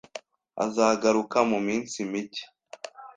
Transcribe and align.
Azagaruka 0.65 1.37
muminsi 1.49 1.97
mike 2.11 2.43